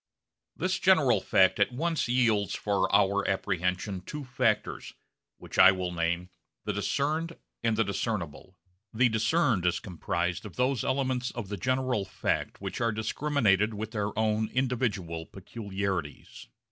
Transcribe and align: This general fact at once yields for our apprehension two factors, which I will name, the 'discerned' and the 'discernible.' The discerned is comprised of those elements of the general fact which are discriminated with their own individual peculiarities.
This 0.55 0.79
general 0.79 1.21
fact 1.21 1.59
at 1.59 1.71
once 1.71 2.07
yields 2.07 2.55
for 2.55 2.91
our 2.91 3.23
apprehension 3.27 4.01
two 4.01 4.23
factors, 4.25 4.95
which 5.37 5.59
I 5.59 5.71
will 5.71 5.91
name, 5.91 6.31
the 6.65 6.73
'discerned' 6.73 7.37
and 7.61 7.77
the 7.77 7.83
'discernible.' 7.83 8.57
The 8.95 9.09
discerned 9.09 9.63
is 9.67 9.79
comprised 9.79 10.43
of 10.43 10.55
those 10.55 10.83
elements 10.83 11.29
of 11.29 11.49
the 11.49 11.55
general 11.57 12.03
fact 12.03 12.59
which 12.59 12.81
are 12.81 12.91
discriminated 12.91 13.75
with 13.75 13.91
their 13.91 14.17
own 14.17 14.49
individual 14.51 15.27
peculiarities. 15.27 16.47